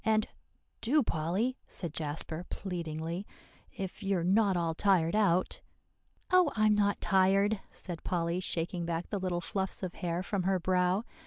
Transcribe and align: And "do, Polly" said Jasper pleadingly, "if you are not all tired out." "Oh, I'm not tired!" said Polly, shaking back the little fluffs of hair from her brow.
And 0.03 0.27
"do, 0.81 1.03
Polly" 1.03 1.59
said 1.67 1.93
Jasper 1.93 2.43
pleadingly, 2.49 3.27
"if 3.77 4.01
you 4.01 4.17
are 4.17 4.23
not 4.23 4.57
all 4.57 4.73
tired 4.73 5.15
out." 5.15 5.61
"Oh, 6.31 6.51
I'm 6.55 6.73
not 6.73 6.99
tired!" 6.99 7.59
said 7.71 8.03
Polly, 8.03 8.39
shaking 8.39 8.83
back 8.83 9.11
the 9.11 9.19
little 9.19 9.41
fluffs 9.41 9.83
of 9.83 9.93
hair 9.93 10.23
from 10.23 10.41
her 10.41 10.57
brow. 10.59 11.03